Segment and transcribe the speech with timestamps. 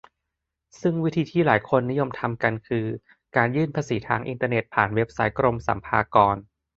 [0.81, 2.85] ซึ่งวิธีที่หลายคนนิยมทำกันคือ
[3.35, 6.35] การยื่นภาษีทางอินเทอร์เน็ตผ่านเว็บไซต์กรมสรรพากร